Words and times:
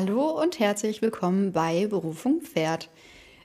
Hallo 0.00 0.40
und 0.40 0.60
herzlich 0.60 1.02
willkommen 1.02 1.50
bei 1.50 1.88
Berufung 1.88 2.40
Pferd. 2.40 2.88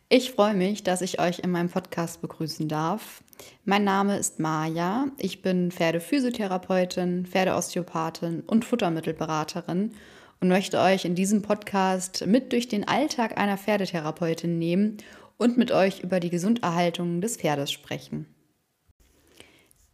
Ich 0.08 0.34
freue 0.34 0.54
mich, 0.54 0.84
dass 0.84 1.02
ich 1.02 1.20
euch 1.20 1.40
in 1.40 1.50
meinem 1.50 1.70
Podcast 1.70 2.22
begrüßen 2.22 2.68
darf. 2.68 3.24
Mein 3.66 3.84
Name 3.84 4.20
ist 4.20 4.40
Maja. 4.40 5.08
Ich 5.18 5.42
bin 5.42 5.72
Pferdephysiotherapeutin, 5.72 7.26
Pferdeosteopathin 7.26 8.42
und 8.42 8.66
Futtermittelberaterin 8.66 9.94
und 10.42 10.48
möchte 10.48 10.80
euch 10.80 11.06
in 11.06 11.16
diesem 11.16 11.42
Podcast 11.42 12.24
mit 12.28 12.52
durch 12.52 12.68
den 12.68 12.88
Alltag 12.88 13.36
einer 13.40 13.58
Pferdetherapeutin 13.58 14.60
nehmen 14.60 14.98
und 15.40 15.58
mit 15.58 15.72
euch 15.72 16.02
über 16.02 16.20
die 16.20 16.30
Gesunderhaltung 16.30 17.20
des 17.20 17.38
Pferdes 17.38 17.72
sprechen. 17.72 18.28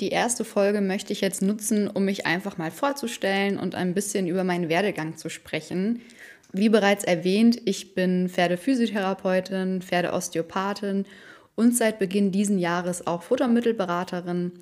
Die 0.01 0.09
erste 0.09 0.45
Folge 0.45 0.79
möchte 0.79 1.11
ich 1.11 1.19
jetzt 1.19 1.41
nutzen, 1.41 1.89
um 1.89 2.05
mich 2.05 2.25
einfach 2.25 2.57
mal 2.57 2.71
vorzustellen 2.71 3.57
und 3.57 3.75
ein 3.75 3.93
bisschen 3.93 4.27
über 4.27 4.45
meinen 4.45 4.69
Werdegang 4.69 5.17
zu 5.17 5.29
sprechen. 5.29 6.01
Wie 6.51 6.69
bereits 6.69 7.03
erwähnt, 7.03 7.61
ich 7.65 7.93
bin 7.93 8.27
Pferdephysiotherapeutin, 8.27 9.81
Pferdeosteopathin 9.81 11.05
und 11.55 11.75
seit 11.75 11.99
Beginn 11.99 12.31
diesen 12.31 12.57
Jahres 12.57 13.05
auch 13.05 13.21
Futtermittelberaterin. 13.21 14.53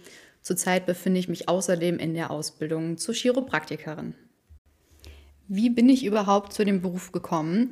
Zurzeit 0.42 0.86
befinde 0.86 1.20
ich 1.20 1.30
mich 1.30 1.48
außerdem 1.48 2.00
in 2.00 2.14
der 2.14 2.32
Ausbildung 2.32 2.98
zur 2.98 3.14
Chiropraktikerin. 3.14 4.16
Wie 5.48 5.70
bin 5.70 5.88
ich 5.88 6.04
überhaupt 6.04 6.52
zu 6.52 6.66
dem 6.66 6.82
Beruf 6.82 7.14
gekommen? 7.14 7.72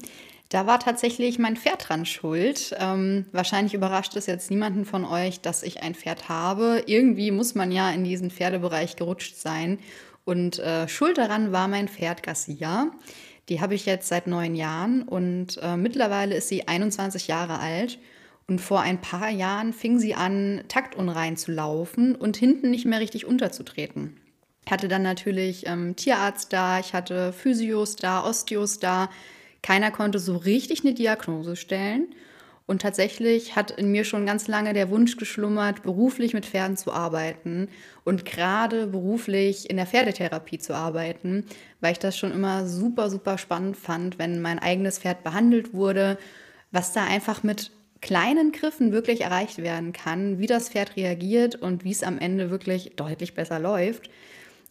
Da 0.50 0.68
war 0.68 0.80
tatsächlich 0.80 1.40
mein 1.40 1.58
Pferd 1.58 1.90
dran 1.90 2.05
schuld. 2.05 2.74
Ähm, 2.80 3.26
wahrscheinlich 3.34 3.74
überrascht 3.74 4.16
es 4.16 4.27
jetzt 4.27 4.50
niemanden 4.50 4.86
von 4.86 5.04
euch, 5.04 5.41
dass 5.41 5.63
ich 5.63 5.84
ein 5.84 5.96
Pferd 5.96 6.30
habe. 6.30 6.84
Irgendwie 6.86 7.32
muss 7.32 7.55
man 7.55 7.72
ja 7.72 7.91
in 7.91 8.04
diesen 8.04 8.32
Pferdebereich 8.32 8.96
gerutscht 8.96 9.36
sein. 9.36 9.80
Und 10.24 10.60
äh, 10.60 10.88
schuld 10.88 11.18
daran 11.18 11.52
war 11.52 11.68
mein 11.68 11.88
Pferd 11.88 12.24
Garcia. 12.24 12.91
Die 13.49 13.62
habe 13.62 13.76
ich 13.76 13.85
jetzt 13.85 14.07
seit 14.07 14.27
neun 14.27 14.55
Jahren 14.55 15.04
und 15.04 15.60
äh, 15.62 15.77
mittlerweile 15.77 16.35
ist 16.35 16.48
sie 16.48 16.68
21 16.68 17.27
Jahre 17.27 17.60
alt. 17.60 17.99
Und 18.48 18.62
vor 18.62 18.82
ein 18.82 19.02
paar 19.02 19.29
Jahren 19.29 19.74
fing 19.74 19.98
sie 19.98 20.13
an, 20.13 20.63
taktunrein 20.68 21.35
zu 21.35 21.52
laufen 21.52 22.15
und 22.15 22.37
hinten 22.37 22.70
nicht 22.70 22.85
mehr 22.85 22.99
richtig 22.99 23.26
unterzutreten. 23.26 24.18
Ich 24.65 24.71
hatte 24.71 24.87
dann 24.87 25.04
natürlich 25.04 25.65
ähm, 25.68 25.96
Tierarzt 25.96 26.54
da, 26.54 26.79
ich 26.79 26.93
hatte 26.93 27.34
Physios 27.34 27.96
da, 27.96 28.24
Osteos 28.24 28.79
da. 28.79 29.10
Keiner 29.62 29.91
konnte 29.91 30.20
so 30.20 30.37
richtig 30.37 30.84
eine 30.84 30.93
Diagnose 30.93 31.55
stellen. 31.55 32.07
Und 32.68 32.82
tatsächlich 32.82 33.55
hat 33.55 33.70
in 33.70 33.91
mir 33.91 34.04
schon 34.05 34.26
ganz 34.26 34.48
lange 34.48 34.74
der 34.74 34.90
Wunsch 34.90 35.18
geschlummert, 35.18 35.84
beruflich 35.84 36.34
mit 36.34 36.48
Pferden 36.48 36.77
zu 36.77 36.91
arbeiten 36.91 37.70
und 38.04 38.26
gerade 38.26 38.88
beruflich 38.88 39.70
in 39.70 39.77
der 39.77 39.85
Pferdetherapie 39.85 40.58
zu 40.58 40.74
arbeiten, 40.74 41.46
weil 41.80 41.91
ich 41.91 41.99
das 41.99 42.18
schon 42.18 42.32
immer 42.32 42.66
super, 42.66 43.12
super 43.12 43.38
spannend 43.38 43.77
fand, 43.77 44.18
wenn 44.18 44.41
mein 44.41 44.58
eigenes 44.58 44.98
Pferd 44.98 45.24
behandelt 45.24 45.74
wurde, 45.74 46.18
was 46.71 46.91
da 46.91 47.05
einfach 47.05 47.43
mit 47.43 47.71
kleinen 48.02 48.52
Griffen 48.52 48.91
wirklich 48.91 49.21
erreicht 49.21 49.60
werden 49.60 49.93
kann, 49.93 50.40
wie 50.40 50.48
das 50.48 50.70
Pferd 50.70 50.96
reagiert 50.96 51.55
und 51.55 51.84
wie 51.84 51.91
es 51.91 52.04
am 52.04 52.18
Ende 52.18 52.49
wirklich 52.49 52.93
deutlich 52.96 53.36
besser 53.36 53.60
läuft. 53.60 54.10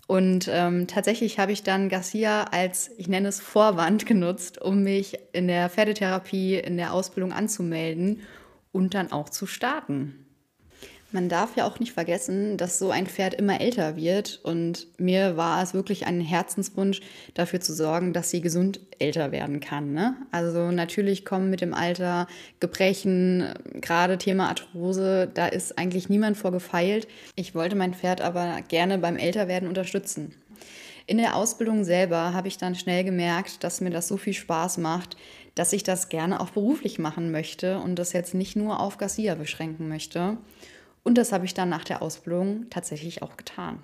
Und 0.07 0.49
ähm, 0.51 0.87
tatsächlich 0.87 1.39
habe 1.39 1.53
ich 1.53 1.63
dann 1.63 1.89
Garcia 1.89 2.45
als, 2.45 2.91
ich 2.99 3.09
nenne 3.09 3.29
es 3.29 3.41
Vorwand 3.41 4.07
genutzt, 4.07 4.61
um 4.61 4.83
mich 4.83 5.19
in 5.33 5.49
der 5.49 5.71
Pferdetherapie, 5.71 6.57
in 6.57 6.77
der 6.77 6.93
Ausbildung 6.93 7.33
anzumelden 7.33 8.21
und 8.73 8.95
dann 8.95 9.13
auch 9.13 9.29
zu 9.29 9.47
starten. 9.47 10.24
Man 11.15 11.29
darf 11.29 11.57
ja 11.57 11.65
auch 11.65 11.79
nicht 11.79 11.93
vergessen, 11.93 12.57
dass 12.57 12.81
so 12.81 12.91
ein 12.91 13.07
Pferd 13.07 13.35
immer 13.35 13.61
älter 13.61 13.95
wird. 13.95 14.41
Und 14.43 14.89
mir 14.99 15.37
war 15.37 15.63
es 15.63 15.73
wirklich 15.73 16.09
ein 16.09 16.21
Herzenswunsch, 16.21 17.01
dafür 17.35 17.61
zu 17.61 17.73
sorgen, 17.73 18.13
dass 18.13 18.31
sie 18.31 18.41
gesund 18.41 18.81
älter 18.99 19.31
werden 19.31 19.61
kann. 19.61 19.93
Ne? 19.93 20.17
Also 20.33 20.73
natürlich 20.73 21.25
kommen 21.25 21.51
mit 21.51 21.61
dem 21.61 21.73
Alter 21.73 22.27
Gebrechen, 22.59 23.55
gerade 23.75 24.19
Thema 24.19 24.49
Arthrose, 24.49 25.31
da 25.33 25.47
ist 25.47 25.79
eigentlich 25.79 26.09
niemand 26.09 26.37
vorgefeilt. 26.37 27.07
Ich 27.37 27.55
wollte 27.55 27.77
mein 27.77 27.95
Pferd 27.95 28.21
aber 28.21 28.63
gerne 28.67 28.99
beim 28.99 29.17
Älterwerden 29.17 29.69
unterstützen. 29.69 30.35
In 31.07 31.19
der 31.19 31.37
Ausbildung 31.37 31.85
selber 31.85 32.33
habe 32.33 32.49
ich 32.49 32.59
dann 32.59 32.75
schnell 32.75 33.05
gemerkt, 33.05 33.63
dass 33.63 33.81
mir 33.81 33.91
das 33.91 34.09
so 34.09 34.17
viel 34.17 34.35
Spaß 34.35 34.79
macht, 34.79 35.17
dass 35.55 35.73
ich 35.73 35.85
das 35.85 36.09
gerne 36.09 36.41
auch 36.41 36.51
beruflich 36.51 36.99
machen 36.99 37.31
möchte 37.31 37.79
und 37.79 38.01
das 38.01 38.13
jetzt 38.13 38.35
nicht 38.35 38.57
nur 38.57 38.81
auf 38.81 38.99
Garcia 38.99 39.37
beschränken 39.37 39.89
möchte. 39.89 40.39
Und 41.05 41.19
das 41.19 41.33
habe 41.33 41.45
ich 41.45 41.55
dann 41.55 41.69
nach 41.69 41.85
der 41.85 42.03
Ausbildung 42.03 42.69
tatsächlich 42.71 43.23
auch 43.23 43.37
getan. 43.37 43.79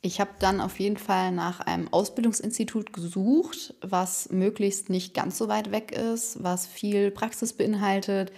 Ich 0.00 0.20
habe 0.20 0.30
dann 0.38 0.60
auf 0.60 0.78
jeden 0.78 0.96
Fall 0.96 1.32
nach 1.32 1.60
einem 1.60 1.92
Ausbildungsinstitut 1.92 2.92
gesucht, 2.92 3.74
was 3.82 4.30
möglichst 4.30 4.88
nicht 4.88 5.14
ganz 5.14 5.36
so 5.36 5.48
weit 5.48 5.72
weg 5.72 5.92
ist, 5.92 6.42
was 6.42 6.66
viel 6.66 7.10
Praxis 7.10 7.52
beinhaltet, 7.52 8.32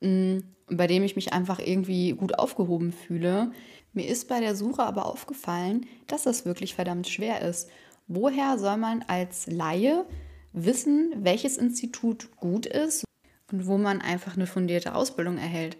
mm, 0.00 0.38
bei 0.70 0.86
dem 0.86 1.02
ich 1.02 1.16
mich 1.16 1.32
einfach 1.32 1.58
irgendwie 1.58 2.12
gut 2.12 2.38
aufgehoben 2.38 2.92
fühle. 2.92 3.52
Mir 3.92 4.08
ist 4.08 4.28
bei 4.28 4.40
der 4.40 4.56
Suche 4.56 4.82
aber 4.82 5.06
aufgefallen, 5.06 5.86
dass 6.06 6.22
das 6.22 6.46
wirklich 6.46 6.74
verdammt 6.74 7.08
schwer 7.08 7.42
ist. 7.42 7.68
Woher 8.08 8.58
soll 8.58 8.78
man 8.78 9.04
als 9.06 9.46
Laie 9.46 10.06
wissen, 10.52 11.12
welches 11.18 11.58
Institut 11.58 12.34
gut 12.36 12.66
ist 12.66 13.04
und 13.52 13.66
wo 13.66 13.76
man 13.76 14.00
einfach 14.00 14.36
eine 14.36 14.46
fundierte 14.46 14.94
Ausbildung 14.94 15.36
erhält? 15.36 15.76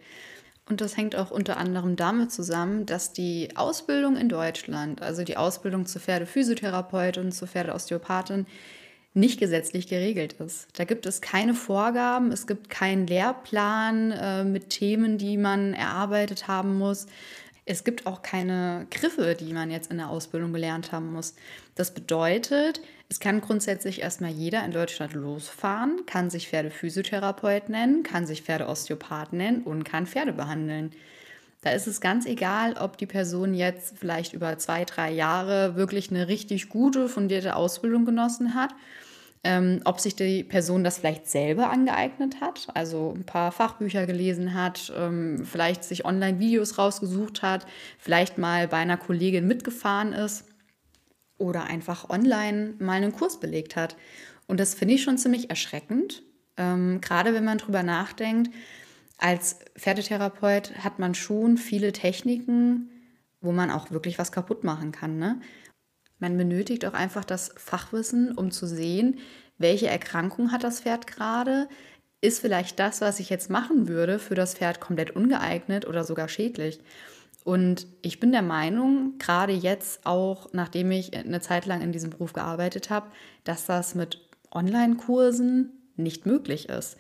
Und 0.68 0.80
das 0.80 0.96
hängt 0.96 1.16
auch 1.16 1.30
unter 1.30 1.56
anderem 1.56 1.96
damit 1.96 2.30
zusammen, 2.30 2.86
dass 2.86 3.12
die 3.12 3.56
Ausbildung 3.56 4.16
in 4.16 4.28
Deutschland, 4.28 5.02
also 5.02 5.24
die 5.24 5.36
Ausbildung 5.36 5.86
zur 5.86 6.00
Pferdephysiotherapeutin, 6.00 7.32
zur 7.32 7.48
Pferdeosteopathin, 7.48 8.46
nicht 9.14 9.38
gesetzlich 9.38 9.88
geregelt 9.88 10.34
ist. 10.34 10.68
Da 10.78 10.84
gibt 10.84 11.04
es 11.04 11.20
keine 11.20 11.54
Vorgaben, 11.54 12.32
es 12.32 12.46
gibt 12.46 12.70
keinen 12.70 13.06
Lehrplan 13.06 14.10
äh, 14.12 14.44
mit 14.44 14.70
Themen, 14.70 15.18
die 15.18 15.36
man 15.36 15.74
erarbeitet 15.74 16.48
haben 16.48 16.78
muss. 16.78 17.06
Es 17.64 17.84
gibt 17.84 18.06
auch 18.06 18.22
keine 18.22 18.86
Griffe, 18.90 19.36
die 19.38 19.52
man 19.52 19.70
jetzt 19.70 19.90
in 19.90 19.98
der 19.98 20.08
Ausbildung 20.08 20.52
gelernt 20.52 20.90
haben 20.90 21.12
muss. 21.12 21.34
Das 21.76 21.94
bedeutet, 21.94 22.80
es 23.08 23.20
kann 23.20 23.40
grundsätzlich 23.40 24.02
erstmal 24.02 24.30
jeder 24.30 24.64
in 24.64 24.72
Deutschland 24.72 25.12
losfahren, 25.14 26.04
kann 26.06 26.28
sich 26.28 26.48
Pferdephysiotherapeut 26.48 27.68
nennen, 27.68 28.02
kann 28.02 28.26
sich 28.26 28.42
Pferdeosteopath 28.42 29.32
nennen 29.32 29.62
und 29.62 29.84
kann 29.84 30.06
Pferde 30.06 30.32
behandeln. 30.32 30.92
Da 31.60 31.70
ist 31.70 31.86
es 31.86 32.00
ganz 32.00 32.26
egal, 32.26 32.74
ob 32.74 32.98
die 32.98 33.06
Person 33.06 33.54
jetzt 33.54 33.96
vielleicht 33.96 34.32
über 34.32 34.58
zwei, 34.58 34.84
drei 34.84 35.12
Jahre 35.12 35.76
wirklich 35.76 36.10
eine 36.10 36.26
richtig 36.26 36.68
gute, 36.68 37.08
fundierte 37.08 37.54
Ausbildung 37.54 38.04
genossen 38.04 38.54
hat 38.54 38.74
ähm, 39.44 39.80
ob 39.84 39.98
sich 39.98 40.14
die 40.14 40.44
Person 40.44 40.84
das 40.84 40.98
vielleicht 40.98 41.28
selber 41.28 41.70
angeeignet 41.70 42.41
hat, 42.41 42.69
also 42.75 43.12
ein 43.16 43.25
paar 43.25 43.50
Fachbücher 43.50 44.06
gelesen 44.06 44.54
hat, 44.54 44.92
ähm, 44.97 45.44
vielleicht 45.44 45.82
sich 45.82 46.04
Online-Videos 46.04 46.78
rausgesucht 46.78 47.42
hat, 47.42 47.66
vielleicht 47.98 48.38
mal 48.38 48.69
bei 48.69 48.76
einer 48.76 48.97
Kollegin 48.97 49.48
mitgefahren 49.48 50.12
ist 50.12 50.44
oder 51.38 51.64
einfach 51.64 52.08
online 52.08 52.75
mal 52.78 52.94
einen 52.94 53.12
Kurs 53.12 53.41
belegt 53.41 53.75
hat. 53.75 53.97
Und 54.47 54.60
das 54.60 54.75
finde 54.75 54.94
ich 54.94 55.03
schon 55.03 55.19
ziemlich 55.19 55.50
erschreckend, 55.50 56.22
ähm, 56.56 57.00
gerade 57.00 57.34
wenn 57.34 57.44
man 57.44 57.59
drüber 57.59 57.82
nachdenkt. 57.82 58.53
Als 59.19 59.59
Pferdetherapeut 59.76 60.84
hat 60.84 60.98
man 60.98 61.14
schon 61.14 61.56
viele 61.56 61.92
Techniken, 61.92 62.91
wo 63.41 63.50
man 63.50 63.70
auch 63.72 63.91
wirklich 63.91 64.19
was 64.19 64.30
kaputt 64.30 64.62
machen 64.62 64.92
kann. 64.92 65.19
Ne? 65.19 65.41
Man 66.22 66.38
benötigt 66.38 66.87
auch 66.87 66.93
einfach 66.93 67.25
das 67.25 67.53
Fachwissen, 67.56 68.31
um 68.31 68.53
zu 68.53 68.65
sehen, 68.65 69.19
welche 69.59 69.88
Erkrankung 69.88 70.53
hat 70.53 70.62
das 70.62 70.81
Pferd 70.81 71.09
gerade. 71.09 71.69
Ist 72.21 72.38
vielleicht 72.38 72.78
das, 72.78 73.00
was 73.00 73.19
ich 73.19 73.28
jetzt 73.28 73.50
machen 73.50 73.88
würde, 73.88 74.21
für 74.21 74.37
das 74.37 74.55
Pferd 74.55 74.78
komplett 74.78 75.16
ungeeignet 75.16 75.84
oder 75.84 76.05
sogar 76.05 76.28
schädlich? 76.28 76.78
Und 77.43 77.88
ich 78.03 78.21
bin 78.21 78.31
der 78.31 78.43
Meinung, 78.43 79.19
gerade 79.19 79.53
jetzt 79.53 80.07
auch, 80.07 80.48
nachdem 80.53 80.92
ich 80.92 81.13
eine 81.16 81.41
Zeit 81.41 81.66
lang 81.66 81.80
in 81.80 81.91
diesem 81.91 82.10
Beruf 82.10 82.33
gearbeitet 82.33 82.89
habe, 82.89 83.10
dass 83.42 83.66
das 83.66 83.97
mit 83.97 84.21
Online-Kursen 84.53 85.72
nicht 85.97 86.25
möglich 86.25 86.68
ist. 86.68 86.98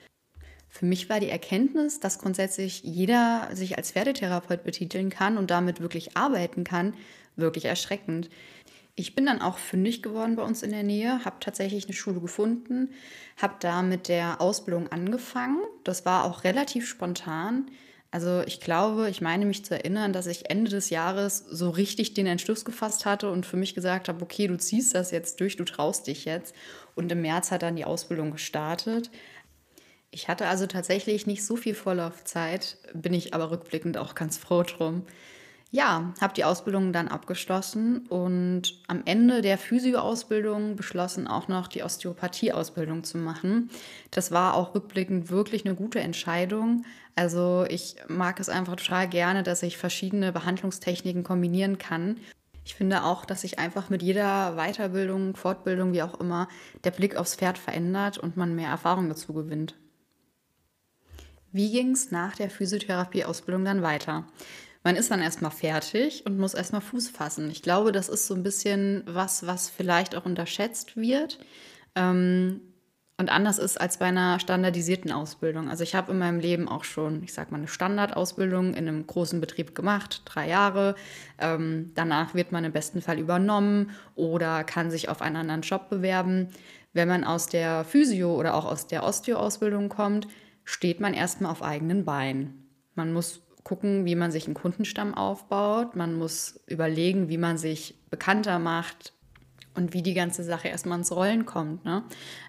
Für 0.68 0.84
mich 0.84 1.08
war 1.08 1.20
die 1.20 1.28
Erkenntnis, 1.30 2.00
dass 2.00 2.18
grundsätzlich 2.18 2.82
jeder 2.82 3.50
sich 3.52 3.76
als 3.76 3.92
Pferdetherapeut 3.92 4.64
betiteln 4.64 5.10
kann 5.10 5.38
und 5.38 5.52
damit 5.52 5.80
wirklich 5.80 6.16
arbeiten 6.16 6.64
kann, 6.64 6.94
wirklich 7.36 7.66
erschreckend. 7.66 8.28
Ich 8.94 9.14
bin 9.14 9.24
dann 9.24 9.40
auch 9.40 9.56
fündig 9.56 10.02
geworden 10.02 10.36
bei 10.36 10.42
uns 10.42 10.62
in 10.62 10.70
der 10.70 10.82
Nähe, 10.82 11.24
habe 11.24 11.36
tatsächlich 11.40 11.86
eine 11.86 11.94
Schule 11.94 12.20
gefunden, 12.20 12.90
habe 13.40 13.54
da 13.60 13.80
mit 13.82 14.08
der 14.08 14.40
Ausbildung 14.40 14.92
angefangen. 14.92 15.60
Das 15.82 16.04
war 16.04 16.24
auch 16.24 16.44
relativ 16.44 16.86
spontan. 16.86 17.70
Also 18.10 18.42
ich 18.46 18.60
glaube, 18.60 19.08
ich 19.08 19.22
meine 19.22 19.46
mich 19.46 19.64
zu 19.64 19.74
erinnern, 19.74 20.12
dass 20.12 20.26
ich 20.26 20.50
Ende 20.50 20.70
des 20.70 20.90
Jahres 20.90 21.38
so 21.38 21.70
richtig 21.70 22.12
den 22.12 22.26
Entschluss 22.26 22.66
gefasst 22.66 23.06
hatte 23.06 23.30
und 23.30 23.46
für 23.46 23.56
mich 23.56 23.74
gesagt 23.74 24.10
habe, 24.10 24.22
okay, 24.22 24.48
du 24.48 24.58
ziehst 24.58 24.94
das 24.94 25.10
jetzt 25.10 25.40
durch, 25.40 25.56
du 25.56 25.64
traust 25.64 26.06
dich 26.06 26.26
jetzt. 26.26 26.54
Und 26.94 27.10
im 27.10 27.22
März 27.22 27.50
hat 27.50 27.62
dann 27.62 27.76
die 27.76 27.86
Ausbildung 27.86 28.30
gestartet. 28.30 29.10
Ich 30.10 30.28
hatte 30.28 30.46
also 30.46 30.66
tatsächlich 30.66 31.26
nicht 31.26 31.42
so 31.42 31.56
viel 31.56 31.74
Vorlaufzeit, 31.74 32.76
bin 32.92 33.14
ich 33.14 33.32
aber 33.32 33.50
rückblickend 33.50 33.96
auch 33.96 34.14
ganz 34.14 34.36
froh 34.36 34.62
drum. 34.62 35.06
Ja, 35.74 36.12
habe 36.20 36.34
die 36.34 36.44
Ausbildung 36.44 36.92
dann 36.92 37.08
abgeschlossen 37.08 38.06
und 38.08 38.78
am 38.88 39.00
Ende 39.06 39.40
der 39.40 39.56
Physio-Ausbildung 39.56 40.76
beschlossen 40.76 41.26
auch 41.26 41.48
noch 41.48 41.66
die 41.66 41.82
Osteopathie-Ausbildung 41.82 43.04
zu 43.04 43.16
machen. 43.16 43.70
Das 44.10 44.30
war 44.30 44.52
auch 44.52 44.74
rückblickend 44.74 45.30
wirklich 45.30 45.64
eine 45.64 45.74
gute 45.74 45.98
Entscheidung. 46.00 46.84
Also 47.16 47.64
ich 47.70 47.96
mag 48.06 48.38
es 48.38 48.50
einfach 48.50 48.76
total 48.76 49.08
gerne, 49.08 49.42
dass 49.42 49.62
ich 49.62 49.78
verschiedene 49.78 50.30
Behandlungstechniken 50.30 51.24
kombinieren 51.24 51.78
kann. 51.78 52.18
Ich 52.66 52.74
finde 52.74 53.04
auch, 53.04 53.24
dass 53.24 53.40
sich 53.40 53.58
einfach 53.58 53.88
mit 53.88 54.02
jeder 54.02 54.56
Weiterbildung, 54.56 55.36
Fortbildung, 55.36 55.94
wie 55.94 56.02
auch 56.02 56.20
immer, 56.20 56.48
der 56.84 56.90
Blick 56.90 57.16
aufs 57.16 57.36
Pferd 57.36 57.56
verändert 57.56 58.18
und 58.18 58.36
man 58.36 58.54
mehr 58.54 58.68
Erfahrung 58.68 59.08
dazu 59.08 59.32
gewinnt. 59.32 59.74
Wie 61.50 61.72
ging 61.72 61.92
es 61.92 62.10
nach 62.10 62.36
der 62.36 62.50
Physiotherapie-Ausbildung 62.50 63.64
dann 63.64 63.80
weiter? 63.80 64.26
Man 64.84 64.96
ist 64.96 65.10
dann 65.10 65.20
erstmal 65.20 65.50
fertig 65.50 66.24
und 66.26 66.38
muss 66.38 66.54
erstmal 66.54 66.80
Fuß 66.80 67.08
fassen. 67.08 67.50
Ich 67.50 67.62
glaube, 67.62 67.92
das 67.92 68.08
ist 68.08 68.26
so 68.26 68.34
ein 68.34 68.42
bisschen 68.42 69.02
was, 69.06 69.46
was 69.46 69.70
vielleicht 69.70 70.14
auch 70.16 70.26
unterschätzt 70.26 70.96
wird 70.96 71.38
ähm, 71.94 72.60
und 73.18 73.30
anders 73.30 73.58
ist 73.58 73.80
als 73.80 73.98
bei 73.98 74.06
einer 74.06 74.40
standardisierten 74.40 75.12
Ausbildung. 75.12 75.68
Also 75.68 75.84
ich 75.84 75.94
habe 75.94 76.10
in 76.10 76.18
meinem 76.18 76.40
Leben 76.40 76.68
auch 76.68 76.82
schon, 76.82 77.22
ich 77.22 77.32
sage 77.32 77.52
mal, 77.52 77.58
eine 77.58 77.68
Standardausbildung 77.68 78.74
in 78.74 78.88
einem 78.88 79.06
großen 79.06 79.40
Betrieb 79.40 79.74
gemacht, 79.76 80.22
drei 80.24 80.48
Jahre. 80.48 80.96
Ähm, 81.38 81.92
danach 81.94 82.34
wird 82.34 82.50
man 82.50 82.64
im 82.64 82.72
besten 82.72 83.00
Fall 83.00 83.20
übernommen 83.20 83.90
oder 84.16 84.64
kann 84.64 84.90
sich 84.90 85.08
auf 85.08 85.22
einen 85.22 85.36
anderen 85.36 85.60
Job 85.60 85.88
bewerben. 85.88 86.48
Wenn 86.94 87.06
man 87.06 87.22
aus 87.22 87.46
der 87.46 87.84
Physio- 87.84 88.34
oder 88.34 88.54
auch 88.54 88.64
aus 88.64 88.86
der 88.88 89.04
Osteo-Ausbildung 89.04 89.88
kommt, 89.88 90.26
steht 90.64 90.98
man 90.98 91.14
erstmal 91.14 91.52
auf 91.52 91.62
eigenen 91.62 92.04
Beinen. 92.04 92.66
Man 92.94 93.12
muss 93.12 93.42
gucken, 93.64 94.04
wie 94.04 94.14
man 94.14 94.32
sich 94.32 94.46
einen 94.46 94.54
Kundenstamm 94.54 95.14
aufbaut. 95.14 95.96
Man 95.96 96.14
muss 96.14 96.60
überlegen, 96.66 97.28
wie 97.28 97.38
man 97.38 97.58
sich 97.58 97.94
bekannter 98.10 98.58
macht 98.58 99.12
und 99.74 99.94
wie 99.94 100.02
die 100.02 100.14
ganze 100.14 100.44
Sache 100.44 100.68
erstmal 100.68 100.98
ins 100.98 101.12
Rollen 101.12 101.46
kommt. 101.46 101.84
Ne? 101.84 102.02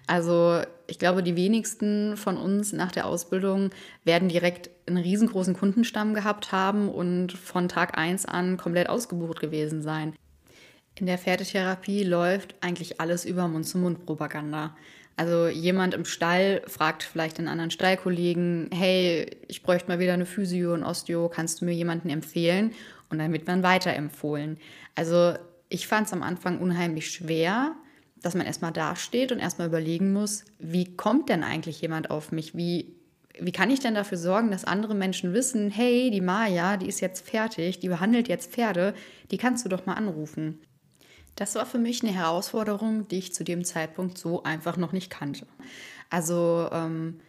Also 0.06 0.60
ich 0.86 0.98
glaube, 0.98 1.22
die 1.22 1.36
wenigsten 1.36 2.16
von 2.16 2.36
uns 2.36 2.72
nach 2.72 2.92
der 2.92 3.06
Ausbildung 3.06 3.70
werden 4.04 4.28
direkt 4.28 4.70
einen 4.86 4.98
riesengroßen 4.98 5.54
Kundenstamm 5.54 6.14
gehabt 6.14 6.52
haben 6.52 6.88
und 6.88 7.32
von 7.32 7.68
Tag 7.68 7.96
1 7.96 8.26
an 8.26 8.56
komplett 8.56 8.88
ausgebucht 8.88 9.40
gewesen 9.40 9.82
sein. 9.82 10.14
In 10.96 11.06
der 11.06 11.18
Pferdetherapie 11.18 12.04
läuft 12.04 12.54
eigentlich 12.60 13.00
alles 13.00 13.24
über 13.24 13.48
Mund-zu-Mund-Propaganda. 13.48 14.76
Also 15.16 15.46
jemand 15.46 15.94
im 15.94 16.04
Stall 16.04 16.62
fragt 16.66 17.04
vielleicht 17.04 17.38
einen 17.38 17.48
anderen 17.48 17.70
Stallkollegen, 17.70 18.70
hey, 18.72 19.30
ich 19.46 19.62
bräuchte 19.62 19.88
mal 19.88 20.00
wieder 20.00 20.14
eine 20.14 20.26
Physio, 20.26 20.74
ein 20.74 20.82
Osteo, 20.82 21.28
kannst 21.28 21.60
du 21.60 21.64
mir 21.64 21.74
jemanden 21.74 22.10
empfehlen? 22.10 22.72
Und 23.10 23.18
dann 23.18 23.32
wird 23.32 23.46
man 23.46 23.62
weiterempfohlen. 23.62 24.58
Also 24.96 25.34
ich 25.68 25.86
fand 25.86 26.08
es 26.08 26.12
am 26.12 26.22
Anfang 26.22 26.58
unheimlich 26.58 27.10
schwer, 27.10 27.76
dass 28.22 28.34
man 28.34 28.46
erstmal 28.46 28.72
dasteht 28.72 29.30
und 29.30 29.38
erstmal 29.38 29.68
überlegen 29.68 30.12
muss, 30.12 30.44
wie 30.58 30.96
kommt 30.96 31.28
denn 31.28 31.44
eigentlich 31.44 31.80
jemand 31.80 32.10
auf 32.10 32.32
mich? 32.32 32.56
Wie, 32.56 32.96
wie 33.38 33.52
kann 33.52 33.70
ich 33.70 33.80
denn 33.80 33.94
dafür 33.94 34.18
sorgen, 34.18 34.50
dass 34.50 34.64
andere 34.64 34.94
Menschen 34.94 35.32
wissen, 35.32 35.70
hey, 35.70 36.10
die 36.10 36.22
Maya, 36.22 36.76
die 36.76 36.88
ist 36.88 37.00
jetzt 37.00 37.28
fertig, 37.28 37.78
die 37.80 37.88
behandelt 37.88 38.26
jetzt 38.26 38.52
Pferde, 38.52 38.94
die 39.30 39.36
kannst 39.36 39.64
du 39.64 39.68
doch 39.68 39.86
mal 39.86 39.94
anrufen. 39.94 40.60
Das 41.36 41.54
war 41.54 41.66
für 41.66 41.78
mich 41.78 42.02
eine 42.02 42.12
Herausforderung, 42.12 43.08
die 43.08 43.18
ich 43.18 43.34
zu 43.34 43.44
dem 43.44 43.64
Zeitpunkt 43.64 44.18
so 44.18 44.42
einfach 44.44 44.76
noch 44.76 44.92
nicht 44.92 45.10
kannte. 45.10 45.46
Also 46.10 46.68
ähm, 46.72 47.20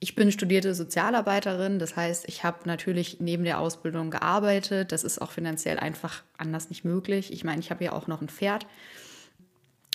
ich 0.00 0.14
bin 0.14 0.30
studierte 0.30 0.74
Sozialarbeiterin, 0.74 1.78
das 1.78 1.96
heißt, 1.96 2.28
ich 2.28 2.44
habe 2.44 2.58
natürlich 2.66 3.20
neben 3.20 3.44
der 3.44 3.58
Ausbildung 3.58 4.10
gearbeitet. 4.10 4.92
Das 4.92 5.02
ist 5.02 5.20
auch 5.22 5.30
finanziell 5.30 5.78
einfach 5.78 6.22
anders 6.36 6.68
nicht 6.68 6.84
möglich. 6.84 7.32
Ich 7.32 7.44
meine, 7.44 7.60
ich 7.60 7.70
habe 7.70 7.84
ja 7.84 7.92
auch 7.92 8.06
noch 8.06 8.20
ein 8.20 8.28
Pferd. 8.28 8.66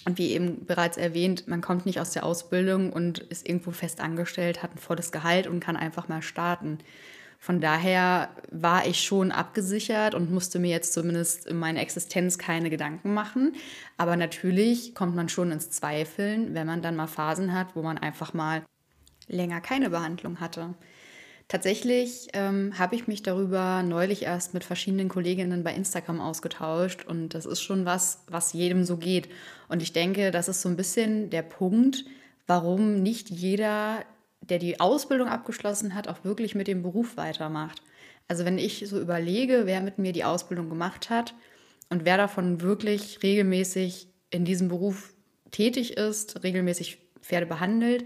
Und 0.05 0.17
wie 0.17 0.31
eben 0.31 0.65
bereits 0.65 0.97
erwähnt, 0.97 1.47
man 1.47 1.61
kommt 1.61 1.85
nicht 1.85 1.99
aus 1.99 2.11
der 2.11 2.25
Ausbildung 2.25 2.91
und 2.91 3.19
ist 3.19 3.47
irgendwo 3.47 3.69
fest 3.69 3.99
angestellt, 3.99 4.63
hat 4.63 4.73
ein 4.73 4.79
volles 4.79 5.11
Gehalt 5.11 5.45
und 5.45 5.59
kann 5.59 5.77
einfach 5.77 6.07
mal 6.07 6.21
starten. 6.21 6.79
Von 7.41 7.61
daher 7.61 8.29
war 8.51 8.85
ich 8.85 9.01
schon 9.01 9.31
abgesichert 9.31 10.13
und 10.13 10.29
musste 10.29 10.59
mir 10.59 10.69
jetzt 10.69 10.91
zumindest 10.91 11.47
in 11.47 11.57
meiner 11.57 11.79
Existenz 11.79 12.37
keine 12.37 12.69
Gedanken 12.69 13.13
machen. 13.13 13.55
Aber 13.97 14.17
natürlich 14.17 14.93
kommt 14.93 15.15
man 15.15 15.29
schon 15.29 15.51
ins 15.51 15.69
Zweifeln, 15.71 16.53
wenn 16.53 16.67
man 16.67 16.81
dann 16.81 16.97
mal 16.97 17.07
Phasen 17.07 17.53
hat, 17.53 17.75
wo 17.75 17.81
man 17.81 17.97
einfach 17.97 18.33
mal 18.33 18.63
länger 19.27 19.61
keine 19.61 19.89
Behandlung 19.89 20.41
hatte. 20.41 20.73
Tatsächlich 21.47 22.27
ähm, 22.33 22.77
habe 22.77 22.95
ich 22.95 23.07
mich 23.07 23.23
darüber 23.23 23.81
neulich 23.83 24.23
erst 24.23 24.53
mit 24.53 24.63
verschiedenen 24.63 25.09
Kolleginnen 25.09 25.63
bei 25.63 25.73
Instagram 25.73 26.21
ausgetauscht 26.21 27.05
und 27.07 27.29
das 27.29 27.47
ist 27.47 27.61
schon 27.61 27.85
was, 27.85 28.23
was 28.27 28.53
jedem 28.53 28.83
so 28.83 28.97
geht. 28.97 29.29
Und 29.67 29.81
ich 29.81 29.93
denke, 29.93 30.29
das 30.29 30.47
ist 30.47 30.61
so 30.61 30.69
ein 30.69 30.75
bisschen 30.75 31.31
der 31.31 31.41
Punkt, 31.41 32.05
warum 32.45 33.01
nicht 33.01 33.31
jeder 33.31 34.03
der 34.49 34.59
die 34.59 34.79
Ausbildung 34.79 35.27
abgeschlossen 35.27 35.95
hat, 35.95 36.07
auch 36.07 36.23
wirklich 36.23 36.55
mit 36.55 36.67
dem 36.67 36.83
Beruf 36.83 37.17
weitermacht. 37.17 37.81
Also 38.27 38.45
wenn 38.45 38.57
ich 38.57 38.85
so 38.87 38.99
überlege, 38.99 39.63
wer 39.65 39.81
mit 39.81 39.97
mir 39.97 40.13
die 40.13 40.23
Ausbildung 40.23 40.69
gemacht 40.69 41.09
hat 41.09 41.33
und 41.89 42.05
wer 42.05 42.17
davon 42.17 42.61
wirklich 42.61 43.23
regelmäßig 43.23 44.07
in 44.29 44.45
diesem 44.45 44.67
Beruf 44.67 45.13
tätig 45.51 45.97
ist, 45.97 46.43
regelmäßig 46.43 46.99
Pferde 47.21 47.47
behandelt, 47.47 48.05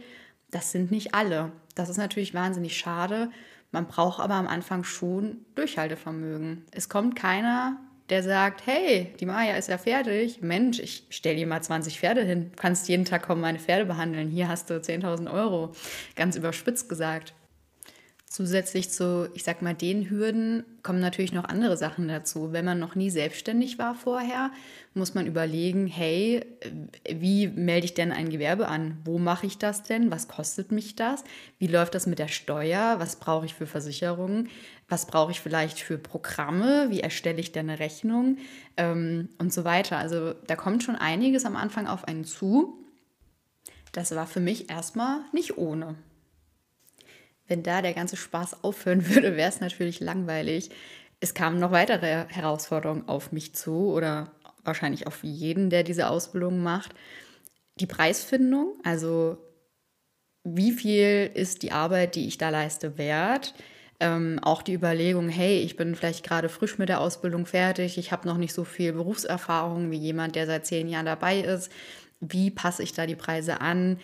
das 0.49 0.71
sind 0.71 0.91
nicht 0.91 1.13
alle. 1.13 1.51
Das 1.75 1.89
ist 1.89 1.97
natürlich 1.97 2.33
wahnsinnig 2.33 2.77
schade. 2.77 3.31
Man 3.71 3.87
braucht 3.87 4.19
aber 4.19 4.35
am 4.35 4.47
Anfang 4.47 4.83
schon 4.83 5.45
Durchhaltevermögen. 5.55 6.63
Es 6.71 6.89
kommt 6.89 7.15
keiner 7.15 7.79
der 8.13 8.21
sagt, 8.21 8.67
hey, 8.67 9.11
die 9.19 9.25
Maya 9.25 9.55
ist 9.55 9.69
ja 9.69 9.79
fertig. 9.79 10.39
Mensch, 10.39 10.77
ich 10.77 11.07
stell 11.09 11.35
dir 11.35 11.47
mal 11.47 11.63
20 11.63 11.99
Pferde 11.99 12.21
hin. 12.21 12.51
Du 12.51 12.55
kannst 12.57 12.87
jeden 12.87 13.05
Tag 13.05 13.23
kommen, 13.23 13.41
meine 13.41 13.57
Pferde 13.57 13.85
behandeln. 13.85 14.29
Hier 14.29 14.49
hast 14.49 14.69
du 14.69 14.75
10.000 14.75 15.33
Euro. 15.33 15.71
Ganz 16.15 16.35
überspitzt 16.35 16.89
gesagt. 16.89 17.33
Zusätzlich 18.33 18.89
zu, 18.89 19.29
ich 19.35 19.43
sag 19.43 19.61
mal, 19.61 19.75
den 19.75 20.09
Hürden 20.09 20.63
kommen 20.81 20.99
natürlich 20.99 21.33
noch 21.33 21.43
andere 21.43 21.77
Sachen 21.77 22.07
dazu. 22.07 22.51
Wenn 22.51 22.65
man 22.65 22.79
noch 22.79 22.95
nie 22.95 23.11
selbstständig 23.11 23.77
war 23.77 23.93
vorher, 23.93 24.49
muss 24.95 25.13
man 25.13 25.27
überlegen, 25.27 25.85
hey, 25.85 26.43
wie 27.07 27.47
melde 27.47 27.85
ich 27.85 27.93
denn 27.93 28.11
ein 28.11 28.29
Gewerbe 28.29 28.69
an? 28.69 28.97
Wo 29.05 29.19
mache 29.19 29.45
ich 29.45 29.59
das 29.59 29.83
denn? 29.83 30.09
Was 30.09 30.27
kostet 30.27 30.71
mich 30.71 30.95
das? 30.95 31.23
Wie 31.59 31.67
läuft 31.67 31.93
das 31.93 32.07
mit 32.07 32.17
der 32.17 32.27
Steuer? 32.27 32.95
Was 32.97 33.17
brauche 33.17 33.45
ich 33.45 33.53
für 33.53 33.67
Versicherungen? 33.67 34.49
Was 34.89 35.05
brauche 35.05 35.29
ich 35.29 35.39
vielleicht 35.39 35.79
für 35.79 35.99
Programme? 35.99 36.87
Wie 36.89 37.01
erstelle 37.01 37.39
ich 37.39 37.51
denn 37.51 37.69
eine 37.69 37.77
Rechnung? 37.77 38.37
Ähm, 38.77 39.29
und 39.37 39.53
so 39.53 39.63
weiter. 39.63 39.99
Also 39.99 40.33
da 40.47 40.55
kommt 40.55 40.81
schon 40.81 40.95
einiges 40.95 41.45
am 41.45 41.55
Anfang 41.55 41.85
auf 41.85 42.07
einen 42.07 42.23
zu. 42.23 42.83
Das 43.91 44.15
war 44.15 44.25
für 44.25 44.39
mich 44.39 44.71
erstmal 44.71 45.19
nicht 45.33 45.59
ohne. 45.59 45.97
Wenn 47.47 47.63
da 47.63 47.81
der 47.81 47.93
ganze 47.93 48.17
Spaß 48.17 48.63
aufhören 48.63 49.07
würde, 49.07 49.35
wäre 49.35 49.49
es 49.49 49.59
natürlich 49.59 49.99
langweilig. 49.99 50.69
Es 51.19 51.33
kamen 51.33 51.59
noch 51.59 51.71
weitere 51.71 52.25
Herausforderungen 52.27 53.07
auf 53.07 53.31
mich 53.31 53.55
zu 53.55 53.91
oder 53.91 54.31
wahrscheinlich 54.63 55.07
auf 55.07 55.23
jeden, 55.23 55.69
der 55.69 55.83
diese 55.83 56.09
Ausbildung 56.09 56.61
macht. 56.61 56.93
Die 57.79 57.85
Preisfindung, 57.85 58.75
also 58.83 59.37
wie 60.43 60.71
viel 60.71 61.31
ist 61.33 61.63
die 61.63 61.71
Arbeit, 61.71 62.15
die 62.15 62.27
ich 62.27 62.37
da 62.37 62.49
leiste, 62.49 62.97
wert? 62.97 63.53
Ähm, 63.99 64.39
auch 64.41 64.61
die 64.61 64.73
Überlegung, 64.73 65.29
hey, 65.29 65.59
ich 65.59 65.77
bin 65.77 65.95
vielleicht 65.95 66.25
gerade 66.25 66.49
frisch 66.49 66.77
mit 66.77 66.89
der 66.89 66.99
Ausbildung 66.99 67.45
fertig, 67.45 67.97
ich 67.97 68.11
habe 68.11 68.27
noch 68.27 68.37
nicht 68.37 68.53
so 68.53 68.65
viel 68.65 68.91
Berufserfahrung 68.91 69.91
wie 69.91 69.97
jemand, 69.97 70.35
der 70.35 70.45
seit 70.45 70.65
zehn 70.65 70.89
Jahren 70.89 71.05
dabei 71.05 71.39
ist. 71.39 71.71
Wie 72.19 72.51
passe 72.51 72.83
ich 72.83 72.93
da 72.93 73.05
die 73.05 73.15
Preise 73.15 73.61
an? 73.61 73.99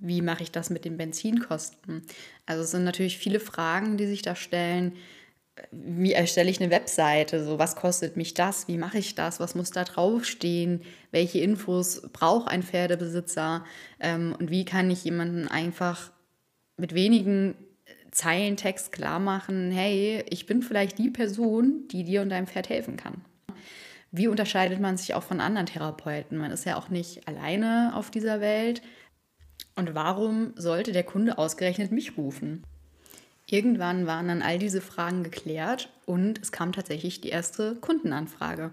Wie 0.00 0.22
mache 0.22 0.42
ich 0.42 0.50
das 0.52 0.70
mit 0.70 0.84
den 0.84 0.96
Benzinkosten? 0.96 2.02
Also 2.46 2.62
es 2.62 2.70
sind 2.70 2.84
natürlich 2.84 3.18
viele 3.18 3.40
Fragen, 3.40 3.96
die 3.96 4.06
sich 4.06 4.22
da 4.22 4.34
stellen. 4.34 4.94
Wie 5.72 6.12
erstelle 6.12 6.50
ich 6.50 6.60
eine 6.60 6.70
Webseite? 6.70 7.44
So, 7.44 7.58
was 7.58 7.74
kostet 7.74 8.16
mich 8.16 8.34
das? 8.34 8.68
Wie 8.68 8.78
mache 8.78 8.98
ich 8.98 9.14
das? 9.14 9.40
Was 9.40 9.54
muss 9.54 9.70
da 9.70 9.84
draufstehen? 9.84 10.82
Welche 11.10 11.40
Infos 11.40 12.02
braucht 12.12 12.48
ein 12.48 12.62
Pferdebesitzer? 12.62 13.64
Ähm, 13.98 14.36
und 14.38 14.50
wie 14.50 14.64
kann 14.64 14.90
ich 14.90 15.04
jemanden 15.04 15.48
einfach 15.48 16.12
mit 16.76 16.94
wenigen 16.94 17.56
Zeilen 18.10 18.56
Text 18.56 18.92
klar 18.92 19.18
machen, 19.18 19.70
hey, 19.70 20.24
ich 20.30 20.46
bin 20.46 20.62
vielleicht 20.62 20.98
die 20.98 21.10
Person, 21.10 21.86
die 21.88 22.04
dir 22.04 22.22
und 22.22 22.30
deinem 22.30 22.46
Pferd 22.46 22.68
helfen 22.68 22.96
kann. 22.96 23.22
Wie 24.10 24.28
unterscheidet 24.28 24.80
man 24.80 24.96
sich 24.96 25.14
auch 25.14 25.22
von 25.22 25.40
anderen 25.40 25.66
Therapeuten? 25.66 26.38
Man 26.38 26.50
ist 26.50 26.64
ja 26.64 26.76
auch 26.76 26.88
nicht 26.88 27.28
alleine 27.28 27.92
auf 27.94 28.10
dieser 28.10 28.40
Welt. 28.40 28.80
Und 29.78 29.94
warum 29.94 30.54
sollte 30.56 30.90
der 30.90 31.04
Kunde 31.04 31.38
ausgerechnet 31.38 31.92
mich 31.92 32.18
rufen? 32.18 32.64
Irgendwann 33.46 34.08
waren 34.08 34.26
dann 34.26 34.42
all 34.42 34.58
diese 34.58 34.80
Fragen 34.80 35.22
geklärt 35.22 35.88
und 36.04 36.40
es 36.42 36.50
kam 36.50 36.72
tatsächlich 36.72 37.20
die 37.20 37.28
erste 37.28 37.76
Kundenanfrage. 37.76 38.72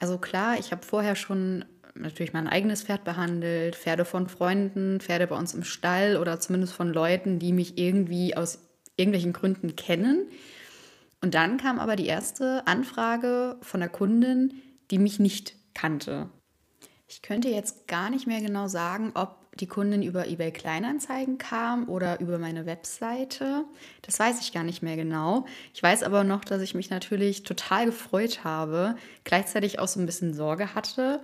Also 0.00 0.16
klar, 0.16 0.58
ich 0.58 0.72
habe 0.72 0.82
vorher 0.82 1.14
schon 1.14 1.66
natürlich 1.94 2.32
mein 2.32 2.48
eigenes 2.48 2.84
Pferd 2.84 3.04
behandelt, 3.04 3.76
Pferde 3.76 4.06
von 4.06 4.28
Freunden, 4.28 4.98
Pferde 4.98 5.26
bei 5.26 5.36
uns 5.36 5.52
im 5.52 5.62
Stall 5.62 6.16
oder 6.16 6.40
zumindest 6.40 6.72
von 6.72 6.90
Leuten, 6.90 7.38
die 7.38 7.52
mich 7.52 7.76
irgendwie 7.76 8.34
aus 8.34 8.58
irgendwelchen 8.96 9.34
Gründen 9.34 9.76
kennen. 9.76 10.26
Und 11.20 11.34
dann 11.34 11.58
kam 11.58 11.78
aber 11.78 11.96
die 11.96 12.06
erste 12.06 12.66
Anfrage 12.66 13.56
von 13.60 13.80
der 13.80 13.90
Kundin, 13.90 14.54
die 14.90 14.98
mich 14.98 15.18
nicht 15.18 15.54
kannte. 15.74 16.30
Ich 17.08 17.20
könnte 17.20 17.50
jetzt 17.50 17.86
gar 17.88 18.08
nicht 18.08 18.26
mehr 18.26 18.40
genau 18.40 18.68
sagen, 18.68 19.12
ob 19.14 19.45
die 19.60 19.66
Kundin 19.66 20.02
über 20.02 20.26
eBay 20.26 20.52
Kleinanzeigen 20.52 21.38
kam 21.38 21.88
oder 21.88 22.20
über 22.20 22.38
meine 22.38 22.66
Webseite. 22.66 23.64
Das 24.02 24.18
weiß 24.18 24.40
ich 24.40 24.52
gar 24.52 24.64
nicht 24.64 24.82
mehr 24.82 24.96
genau. 24.96 25.46
Ich 25.74 25.82
weiß 25.82 26.02
aber 26.02 26.24
noch, 26.24 26.44
dass 26.44 26.62
ich 26.62 26.74
mich 26.74 26.90
natürlich 26.90 27.42
total 27.42 27.86
gefreut 27.86 28.44
habe, 28.44 28.96
gleichzeitig 29.24 29.78
auch 29.78 29.88
so 29.88 30.00
ein 30.00 30.06
bisschen 30.06 30.34
Sorge 30.34 30.74
hatte, 30.74 31.22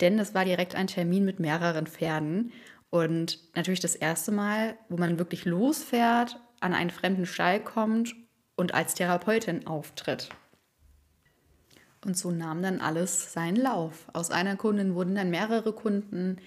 denn 0.00 0.16
das 0.16 0.34
war 0.34 0.44
direkt 0.44 0.74
ein 0.74 0.86
Termin 0.86 1.24
mit 1.24 1.40
mehreren 1.40 1.86
Pferden 1.86 2.52
und 2.90 3.38
natürlich 3.54 3.80
das 3.80 3.94
erste 3.94 4.32
Mal, 4.32 4.76
wo 4.88 4.96
man 4.96 5.18
wirklich 5.18 5.44
losfährt, 5.44 6.40
an 6.60 6.74
einen 6.74 6.90
fremden 6.90 7.26
Stall 7.26 7.60
kommt 7.60 8.14
und 8.56 8.74
als 8.74 8.94
Therapeutin 8.94 9.66
auftritt. 9.66 10.30
Und 12.04 12.16
so 12.16 12.30
nahm 12.30 12.62
dann 12.62 12.80
alles 12.80 13.32
seinen 13.32 13.56
Lauf. 13.56 14.06
Aus 14.12 14.30
einer 14.30 14.56
Kundin 14.56 14.94
wurden 14.94 15.16
dann 15.16 15.30
mehrere 15.30 15.72
Kunden. 15.72 16.38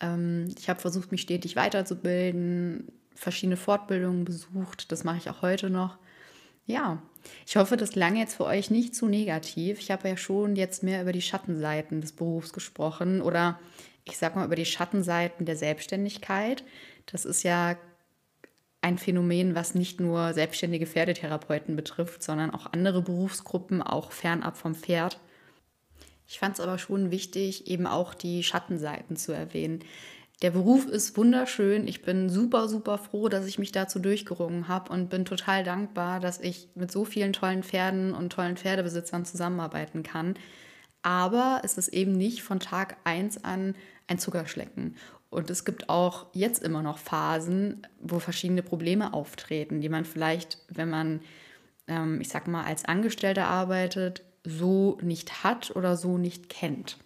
Ähm, 0.00 0.52
ich 0.58 0.68
habe 0.68 0.80
versucht, 0.80 1.12
mich 1.12 1.22
stetig 1.22 1.56
weiterzubilden, 1.56 2.90
verschiedene 3.14 3.56
Fortbildungen 3.56 4.24
besucht. 4.24 4.90
Das 4.92 5.04
mache 5.04 5.18
ich 5.18 5.30
auch 5.30 5.42
heute 5.42 5.70
noch. 5.70 5.98
Ja, 6.66 7.02
ich 7.46 7.56
hoffe, 7.56 7.76
das 7.76 7.90
klang 7.90 8.16
jetzt 8.16 8.36
für 8.36 8.44
euch 8.44 8.70
nicht 8.70 8.94
zu 8.94 9.06
negativ. 9.06 9.80
Ich 9.80 9.90
habe 9.90 10.08
ja 10.08 10.16
schon 10.16 10.56
jetzt 10.56 10.82
mehr 10.82 11.02
über 11.02 11.12
die 11.12 11.22
Schattenseiten 11.22 12.00
des 12.00 12.12
Berufs 12.12 12.52
gesprochen 12.52 13.20
oder 13.22 13.58
ich 14.04 14.16
sage 14.16 14.38
mal 14.38 14.46
über 14.46 14.56
die 14.56 14.64
Schattenseiten 14.64 15.46
der 15.46 15.56
Selbstständigkeit. 15.56 16.64
Das 17.06 17.24
ist 17.24 17.42
ja 17.42 17.76
ein 18.82 18.98
Phänomen, 18.98 19.54
was 19.54 19.74
nicht 19.74 20.00
nur 20.00 20.32
selbstständige 20.32 20.86
Pferdetherapeuten 20.86 21.76
betrifft, 21.76 22.22
sondern 22.22 22.50
auch 22.50 22.72
andere 22.72 23.02
Berufsgruppen, 23.02 23.82
auch 23.82 24.12
fernab 24.12 24.56
vom 24.56 24.74
Pferd. 24.74 25.20
Ich 26.30 26.38
fand 26.38 26.54
es 26.54 26.60
aber 26.60 26.78
schon 26.78 27.10
wichtig, 27.10 27.66
eben 27.66 27.88
auch 27.88 28.14
die 28.14 28.44
Schattenseiten 28.44 29.16
zu 29.16 29.32
erwähnen. 29.32 29.80
Der 30.42 30.52
Beruf 30.52 30.86
ist 30.86 31.16
wunderschön. 31.16 31.88
Ich 31.88 32.02
bin 32.02 32.30
super, 32.30 32.68
super 32.68 32.98
froh, 32.98 33.28
dass 33.28 33.46
ich 33.46 33.58
mich 33.58 33.72
dazu 33.72 33.98
durchgerungen 33.98 34.68
habe 34.68 34.92
und 34.92 35.10
bin 35.10 35.24
total 35.24 35.64
dankbar, 35.64 36.20
dass 36.20 36.38
ich 36.38 36.68
mit 36.76 36.92
so 36.92 37.04
vielen 37.04 37.32
tollen 37.32 37.64
Pferden 37.64 38.14
und 38.14 38.32
tollen 38.32 38.56
Pferdebesitzern 38.56 39.24
zusammenarbeiten 39.24 40.04
kann. 40.04 40.34
Aber 41.02 41.62
es 41.64 41.76
ist 41.76 41.88
eben 41.88 42.12
nicht 42.12 42.44
von 42.44 42.60
Tag 42.60 42.98
1 43.02 43.42
an 43.42 43.74
ein 44.06 44.20
Zuckerschlecken. 44.20 44.94
Und 45.30 45.50
es 45.50 45.64
gibt 45.64 45.88
auch 45.88 46.26
jetzt 46.32 46.62
immer 46.62 46.82
noch 46.82 46.98
Phasen, 46.98 47.84
wo 48.00 48.20
verschiedene 48.20 48.62
Probleme 48.62 49.14
auftreten, 49.14 49.80
die 49.80 49.88
man 49.88 50.04
vielleicht, 50.04 50.58
wenn 50.68 50.90
man, 50.90 51.22
ähm, 51.88 52.20
ich 52.20 52.28
sag 52.28 52.46
mal, 52.46 52.64
als 52.64 52.84
Angestellter 52.84 53.48
arbeitet, 53.48 54.22
so 54.44 54.98
nicht 55.02 55.44
hat 55.44 55.74
oder 55.74 55.96
so 55.96 56.18
nicht 56.18 56.48
kennt. 56.48 56.98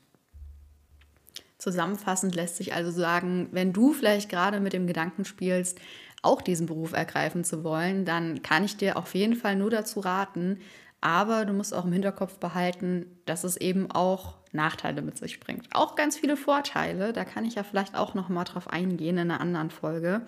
Zusammenfassend 1.58 2.34
lässt 2.34 2.56
sich 2.56 2.74
also 2.74 2.90
sagen, 2.90 3.48
wenn 3.52 3.72
du 3.72 3.92
vielleicht 3.92 4.28
gerade 4.28 4.60
mit 4.60 4.72
dem 4.72 4.86
Gedanken 4.86 5.24
spielst, 5.24 5.80
auch 6.22 6.42
diesen 6.42 6.66
Beruf 6.66 6.92
ergreifen 6.92 7.44
zu 7.44 7.64
wollen, 7.64 8.04
dann 8.04 8.42
kann 8.42 8.64
ich 8.64 8.76
dir 8.76 8.96
auf 8.96 9.14
jeden 9.14 9.36
Fall 9.36 9.56
nur 9.56 9.70
dazu 9.70 10.00
raten, 10.00 10.60
aber 11.00 11.44
du 11.44 11.52
musst 11.52 11.74
auch 11.74 11.84
im 11.84 11.92
Hinterkopf 11.92 12.38
behalten, 12.38 13.06
dass 13.26 13.44
es 13.44 13.56
eben 13.56 13.90
auch 13.90 14.36
Nachteile 14.52 15.02
mit 15.02 15.18
sich 15.18 15.40
bringt. 15.40 15.68
Auch 15.74 15.96
ganz 15.96 16.16
viele 16.16 16.36
Vorteile, 16.36 17.12
da 17.12 17.24
kann 17.24 17.44
ich 17.44 17.56
ja 17.56 17.62
vielleicht 17.62 17.94
auch 17.94 18.14
noch 18.14 18.28
mal 18.28 18.44
drauf 18.44 18.68
eingehen 18.68 19.18
in 19.18 19.30
einer 19.30 19.40
anderen 19.40 19.70
Folge, 19.70 20.26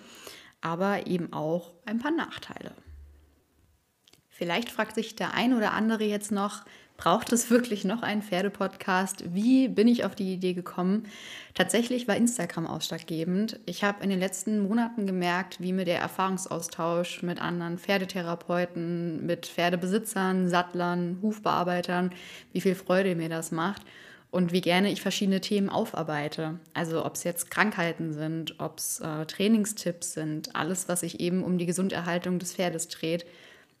aber 0.61 1.07
eben 1.07 1.33
auch 1.33 1.73
ein 1.85 1.99
paar 1.99 2.11
Nachteile. 2.11 2.73
Vielleicht 4.29 4.69
fragt 4.69 4.93
sich 4.93 5.15
der 5.15 5.33
ein 5.33 5.53
oder 5.53 5.73
andere 5.73 6.03
jetzt 6.03 6.31
noch, 6.31 6.63
braucht 6.97 7.31
es 7.31 7.49
wirklich 7.51 7.85
noch 7.85 8.01
einen 8.01 8.23
Pferdepodcast? 8.23 9.33
Wie 9.33 9.67
bin 9.67 9.87
ich 9.87 10.03
auf 10.03 10.15
die 10.15 10.33
Idee 10.33 10.53
gekommen? 10.53 11.05
Tatsächlich 11.53 12.07
war 12.07 12.15
Instagram 12.15 12.67
ausschlaggebend. 12.67 13.59
Ich 13.65 13.83
habe 13.83 14.03
in 14.03 14.09
den 14.09 14.19
letzten 14.19 14.59
Monaten 14.59 15.05
gemerkt, 15.05 15.61
wie 15.61 15.73
mir 15.73 15.85
der 15.85 15.99
Erfahrungsaustausch 15.99 17.21
mit 17.21 17.39
anderen 17.39 17.77
Pferdetherapeuten, 17.77 19.25
mit 19.25 19.45
Pferdebesitzern, 19.45 20.49
Sattlern, 20.49 21.19
Hufbearbeitern, 21.21 22.11
wie 22.51 22.61
viel 22.61 22.75
Freude 22.75 23.15
mir 23.15 23.29
das 23.29 23.51
macht 23.51 23.83
und 24.31 24.51
wie 24.51 24.61
gerne 24.61 24.91
ich 24.91 25.01
verschiedene 25.01 25.39
Themen 25.39 25.69
aufarbeite. 25.69 26.59
Also 26.73 27.05
ob 27.05 27.15
es 27.15 27.23
jetzt 27.23 27.49
Krankheiten 27.51 28.13
sind, 28.13 28.59
ob 28.59 28.79
es 28.79 28.99
äh, 28.99 29.25
Trainingstipps 29.25 30.13
sind, 30.13 30.55
alles, 30.55 30.89
was 30.89 31.01
sich 31.01 31.19
eben 31.19 31.43
um 31.43 31.57
die 31.57 31.65
Gesunderhaltung 31.65 32.39
des 32.39 32.53
Pferdes 32.53 32.87
dreht. 32.87 33.25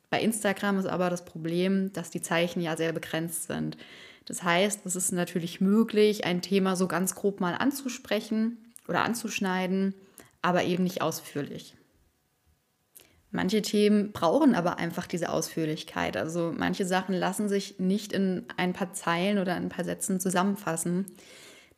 Bei 0.09 0.21
Instagram 0.21 0.79
ist 0.79 0.85
aber 0.85 1.09
das 1.09 1.25
Problem, 1.25 1.91
dass 1.93 2.09
die 2.09 2.21
Zeichen 2.21 2.61
ja 2.61 2.77
sehr 2.77 2.93
begrenzt 2.93 3.47
sind. 3.47 3.77
Das 4.25 4.43
heißt, 4.43 4.85
es 4.85 4.95
ist 4.95 5.11
natürlich 5.11 5.61
möglich, 5.61 6.25
ein 6.25 6.41
Thema 6.41 6.75
so 6.75 6.87
ganz 6.87 7.15
grob 7.15 7.39
mal 7.39 7.55
anzusprechen 7.55 8.57
oder 8.87 9.03
anzuschneiden, 9.03 9.93
aber 10.41 10.63
eben 10.63 10.83
nicht 10.83 11.01
ausführlich. 11.01 11.75
Manche 13.31 13.61
Themen 13.61 14.13
brauchen 14.13 14.55
aber 14.55 14.79
einfach 14.79 15.05
diese 15.05 15.29
Ausführlichkeit. 15.29 16.15
Also 16.15 16.53
manche 16.55 16.85
Sachen 16.85 17.13
lassen 17.13 17.49
sich 17.49 17.77
nicht 17.77 18.13
in 18.13 18.45
ein 18.55 18.73
paar 18.73 18.93
Zeilen 18.93 19.37
oder 19.37 19.55
in 19.57 19.63
ein 19.63 19.69
paar 19.69 19.85
Sätzen 19.85 20.19
zusammenfassen. 20.19 21.05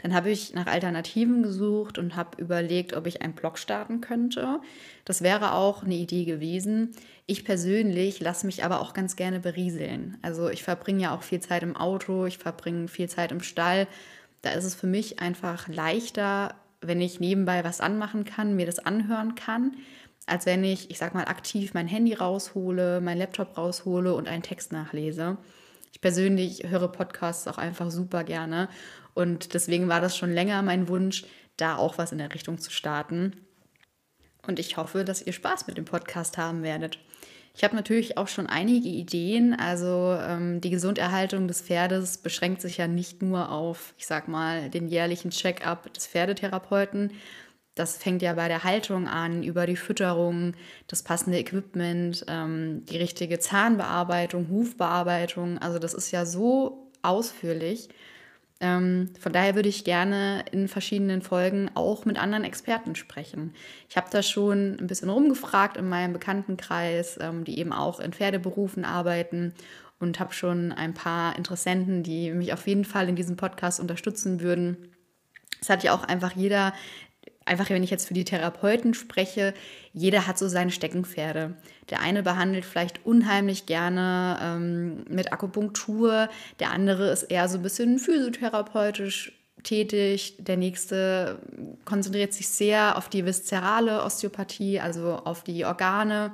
Dann 0.02 0.14
habe 0.14 0.30
ich 0.30 0.54
nach 0.54 0.68
Alternativen 0.68 1.44
gesucht 1.44 1.98
und 1.98 2.16
habe 2.16 2.42
überlegt, 2.42 2.94
ob 2.96 3.06
ich 3.06 3.22
einen 3.22 3.34
Blog 3.34 3.58
starten 3.58 4.00
könnte. 4.00 4.62
Das 5.04 5.22
wäre 5.22 5.54
auch 5.54 5.84
eine 5.84 5.96
Idee 5.96 6.24
gewesen. 6.24 6.92
Ich 7.26 7.44
persönlich 7.44 8.22
lasse 8.22 8.46
mich 8.46 8.64
aber 8.64 8.80
auch 8.80 8.94
ganz 8.94 9.18
gerne 9.18 9.40
berieseln. 9.42 10.18
Also 10.22 10.50
ich 10.50 10.64
verbringe 10.64 11.04
ja 11.04 11.16
auch 11.16 11.24
viel 11.24 11.42
Zeit 11.42 11.64
im 11.64 11.76
Auto, 11.76 12.26
ich 12.26 12.38
verbringe 12.38 12.88
viel 12.88 13.10
Zeit 13.10 13.32
im 13.32 13.42
Stall. 13.42 13.88
Da 14.42 14.52
ist 14.52 14.64
es 14.64 14.74
für 14.74 14.88
mich 14.88 15.20
einfach 15.20 15.68
leichter, 15.68 16.56
wenn 16.82 17.02
ich 17.02 17.20
nebenbei 17.20 17.66
was 17.66 17.82
anmachen 17.82 18.24
kann, 18.24 18.56
mir 18.56 18.66
das 18.66 18.80
anhören 18.80 19.36
kann, 19.36 19.76
als 20.28 20.46
wenn 20.46 20.64
ich, 20.64 20.92
ich 20.92 20.98
sag 20.98 21.14
mal, 21.14 21.26
aktiv 21.26 21.74
mein 21.74 21.88
Handy 21.88 22.14
raushole, 22.14 23.02
mein 23.02 23.18
Laptop 23.18 23.58
raushole 23.58 24.14
und 24.14 24.30
einen 24.30 24.44
Text 24.44 24.72
nachlese. 24.72 25.38
Ich 25.92 26.02
persönlich 26.02 26.64
höre 26.68 26.88
Podcasts 26.88 27.48
auch 27.48 27.58
einfach 27.58 27.92
super 27.92 28.24
gerne 28.24 28.70
und 29.14 29.54
deswegen 29.54 29.88
war 29.88 30.02
das 30.02 30.18
schon 30.18 30.32
länger 30.32 30.62
mein 30.62 30.88
Wunsch, 30.88 31.26
da 31.58 31.76
auch 31.76 31.98
was 31.98 32.12
in 32.12 32.18
der 32.18 32.34
Richtung 32.34 32.58
zu 32.58 32.72
starten. 32.72 33.34
Und 34.48 34.60
ich 34.60 34.78
hoffe, 34.78 35.04
dass 35.04 35.22
ihr 35.22 35.34
Spaß 35.34 35.68
mit 35.68 35.78
dem 35.78 35.86
Podcast 35.86 36.38
haben 36.38 36.64
werdet. 36.64 37.00
Ich 37.56 37.64
habe 37.64 37.76
natürlich 37.76 38.18
auch 38.18 38.28
schon 38.28 38.48
einige 38.48 38.88
Ideen. 38.88 39.54
Also 39.54 40.18
ähm, 40.20 40.62
die 40.62 40.70
Gesunderhaltung 40.70 41.48
des 41.48 41.62
Pferdes 41.62 42.18
beschränkt 42.20 42.62
sich 42.62 42.78
ja 42.78 42.88
nicht 42.88 43.22
nur 43.22 43.52
auf, 43.52 43.94
ich 43.98 44.08
sag 44.08 44.28
mal, 44.28 44.70
den 44.70 44.88
jährlichen 44.88 45.32
Check-up 45.32 45.94
des 45.94 46.08
Pferdetherapeuten. 46.08 47.12
Das 47.76 47.98
fängt 47.98 48.22
ja 48.22 48.34
bei 48.34 48.48
der 48.48 48.64
Haltung 48.64 49.08
an, 49.08 49.44
über 49.44 49.66
die 49.66 49.76
Fütterung, 49.76 50.54
das 50.88 51.04
passende 51.04 51.40
Equipment, 51.40 52.26
ähm, 52.28 52.86
die 52.86 52.98
richtige 52.98 53.40
Zahnbearbeitung, 53.40 54.50
Hufbearbeitung. 54.50 55.58
Also 55.58 55.80
das 55.80 55.94
ist 55.94 56.12
ja 56.12 56.26
so 56.26 56.92
ausführlich. 57.02 57.90
Ähm, 58.62 59.12
von 59.20 59.32
daher 59.32 59.56
würde 59.56 59.70
ich 59.70 59.86
gerne 59.86 60.44
in 60.52 60.68
verschiedenen 60.68 61.22
Folgen 61.22 61.72
auch 61.76 62.04
mit 62.06 62.18
anderen 62.18 62.44
Experten 62.44 62.96
sprechen. 62.96 63.54
Ich 63.88 63.96
habe 63.96 64.08
da 64.12 64.22
schon 64.22 64.78
ein 64.80 64.88
bisschen 64.88 65.10
rumgefragt 65.10 65.78
in 65.78 65.88
meinem 65.88 66.12
Bekanntenkreis, 66.12 67.18
ähm, 67.22 67.46
die 67.46 67.60
eben 67.60 67.72
auch 67.72 68.00
in 68.00 68.12
Pferdeberufen 68.12 68.84
arbeiten 68.84 69.54
und 70.00 70.20
habe 70.20 70.34
schon 70.34 70.72
ein 70.74 70.94
paar 70.94 71.38
Interessenten, 71.38 72.04
die 72.04 72.32
mich 72.32 72.52
auf 72.52 72.68
jeden 72.68 72.86
Fall 72.86 73.08
in 73.08 73.16
diesem 73.16 73.38
Podcast 73.38 73.80
unterstützen 73.80 74.42
würden. 74.42 74.90
Es 75.62 75.70
hat 75.70 75.84
ja 75.84 75.94
auch 75.94 76.04
einfach 76.04 76.34
jeder 76.34 76.74
einfach, 77.50 77.70
wenn 77.70 77.84
ich 77.84 77.90
jetzt 77.90 78.08
für 78.08 78.14
die 78.14 78.24
Therapeuten 78.24 78.94
spreche, 78.94 79.54
jeder 79.94 80.28
hat 80.28 80.38
so 80.38 80.48
seine 80.48 80.72
Steckenpferde. 80.72 81.56
Der 81.90 82.02
eine 82.02 82.24
behandelt 82.24 82.66
vielleicht 82.66 83.06
unheimlich 83.06 83.66
gerne 83.66 84.40
ähm, 84.42 85.06
mit 85.10 85.34
Akupunktur, 85.34 86.30
der 86.60 86.72
andere 86.72 87.10
ist 87.10 87.24
eher 87.24 87.50
so 87.50 87.58
ein 87.58 87.64
bisschen 87.64 88.00
physiotherapeutisch 88.00 89.34
tätig, 89.64 90.36
der 90.40 90.58
nächste 90.58 91.40
konzentriert 91.86 92.34
sich 92.34 92.48
sehr 92.48 92.98
auf 92.98 93.10
die 93.10 93.26
viszerale 93.26 94.04
Osteopathie, 94.04 94.80
also 94.80 95.16
auf 95.16 95.44
die 95.44 95.66
Organe. 95.66 96.32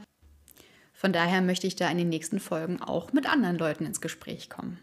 Von 0.93 1.11
daher 1.11 1.41
möchte 1.41 1.67
ich 1.67 1.75
da 1.75 1.89
in 1.89 1.97
den 1.97 2.09
nächsten 2.09 2.39
Folgen 2.39 2.81
auch 2.81 3.13
mit 3.13 3.29
anderen 3.29 3.57
Leuten 3.57 3.85
ins 3.85 4.01
Gespräch 4.01 4.49
kommen. 4.49 4.79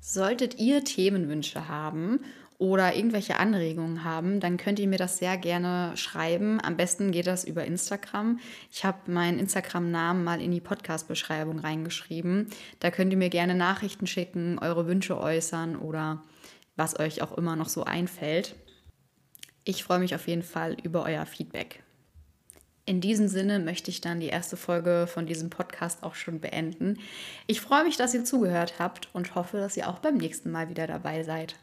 Solltet 0.00 0.58
ihr 0.58 0.84
Themenwünsche 0.84 1.68
haben 1.68 2.20
oder 2.58 2.96
irgendwelche 2.96 3.38
Anregungen 3.38 4.02
haben, 4.02 4.40
dann 4.40 4.56
könnt 4.56 4.80
ihr 4.80 4.88
mir 4.88 4.98
das 4.98 5.18
sehr 5.18 5.36
gerne 5.36 5.96
schreiben. 5.96 6.60
Am 6.60 6.76
besten 6.76 7.12
geht 7.12 7.28
das 7.28 7.44
über 7.44 7.64
Instagram. 7.64 8.40
Ich 8.72 8.84
habe 8.84 9.10
meinen 9.10 9.38
Instagram-Namen 9.38 10.24
mal 10.24 10.40
in 10.40 10.50
die 10.50 10.60
Podcast-Beschreibung 10.60 11.60
reingeschrieben. 11.60 12.48
Da 12.80 12.90
könnt 12.90 13.12
ihr 13.12 13.18
mir 13.18 13.30
gerne 13.30 13.54
Nachrichten 13.54 14.08
schicken, 14.08 14.58
eure 14.58 14.88
Wünsche 14.88 15.20
äußern 15.20 15.76
oder 15.76 16.22
was 16.74 16.98
euch 16.98 17.22
auch 17.22 17.38
immer 17.38 17.54
noch 17.54 17.68
so 17.68 17.84
einfällt. 17.84 18.56
Ich 19.62 19.84
freue 19.84 20.00
mich 20.00 20.14
auf 20.16 20.26
jeden 20.26 20.42
Fall 20.42 20.76
über 20.82 21.04
euer 21.04 21.26
Feedback. 21.26 21.82
In 22.86 23.00
diesem 23.00 23.28
Sinne 23.28 23.60
möchte 23.60 23.90
ich 23.90 24.00
dann 24.00 24.18
die 24.18 24.28
erste 24.28 24.56
Folge 24.56 25.06
von 25.06 25.26
diesem 25.26 25.50
Podcast 25.50 26.02
auch 26.02 26.14
schon 26.14 26.40
beenden. 26.40 26.98
Ich 27.46 27.60
freue 27.60 27.84
mich, 27.84 27.98
dass 27.98 28.14
ihr 28.14 28.24
zugehört 28.24 28.78
habt 28.78 29.10
und 29.12 29.34
hoffe, 29.34 29.58
dass 29.58 29.76
ihr 29.76 29.88
auch 29.88 29.98
beim 29.98 30.16
nächsten 30.16 30.50
Mal 30.50 30.70
wieder 30.70 30.86
dabei 30.86 31.22
seid. 31.22 31.54